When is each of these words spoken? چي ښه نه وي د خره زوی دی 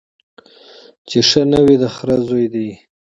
چي 1.07 1.19
ښه 1.29 1.41
نه 1.51 1.59
وي 1.65 1.75
د 1.81 1.83
خره 1.95 2.17
زوی 2.27 2.45
دی 2.53 2.69